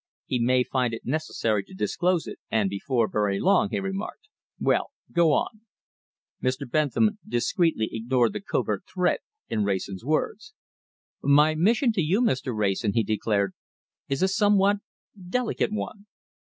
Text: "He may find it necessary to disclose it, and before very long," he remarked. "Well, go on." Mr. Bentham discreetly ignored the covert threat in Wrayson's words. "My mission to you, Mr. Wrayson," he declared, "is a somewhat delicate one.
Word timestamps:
"He 0.25 0.39
may 0.39 0.63
find 0.63 0.95
it 0.95 1.05
necessary 1.05 1.63
to 1.63 1.75
disclose 1.75 2.25
it, 2.25 2.39
and 2.49 2.71
before 2.71 3.07
very 3.07 3.39
long," 3.39 3.69
he 3.69 3.79
remarked. 3.79 4.29
"Well, 4.59 4.89
go 5.11 5.31
on." 5.31 5.61
Mr. 6.41 6.67
Bentham 6.67 7.19
discreetly 7.27 7.87
ignored 7.91 8.33
the 8.33 8.41
covert 8.41 8.83
threat 8.91 9.19
in 9.47 9.63
Wrayson's 9.63 10.03
words. 10.03 10.55
"My 11.21 11.53
mission 11.53 11.91
to 11.91 12.01
you, 12.01 12.19
Mr. 12.19 12.51
Wrayson," 12.57 12.93
he 12.93 13.03
declared, 13.03 13.53
"is 14.09 14.23
a 14.23 14.27
somewhat 14.27 14.77
delicate 15.29 15.71
one. 15.71 16.07